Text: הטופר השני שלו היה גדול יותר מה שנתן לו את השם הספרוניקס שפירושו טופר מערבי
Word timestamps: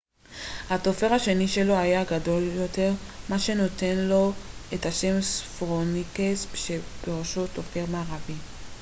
הטופר 0.69 1.13
השני 1.13 1.47
שלו 1.47 1.75
היה 1.77 2.03
גדול 2.03 2.43
יותר 2.43 2.91
מה 3.29 3.39
שנתן 3.39 3.95
לו 3.97 4.31
את 4.73 4.85
השם 4.85 5.15
הספרוניקס 5.17 6.47
שפירושו 6.55 7.47
טופר 7.47 7.85
מערבי 7.91 8.35